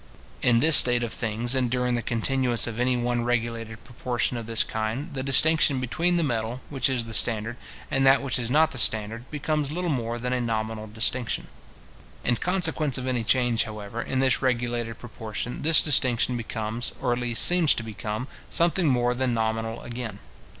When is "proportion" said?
3.83-4.35, 14.97-15.61